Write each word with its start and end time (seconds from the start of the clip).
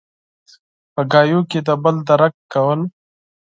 –په 0.93 1.01
خبرو 1.11 1.39
کې 1.49 1.59
د 1.67 1.69
بل 1.83 1.95
درک 2.09 2.33
کول. 2.53 2.81